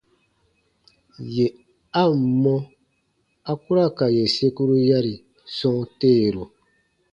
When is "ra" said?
3.77-3.85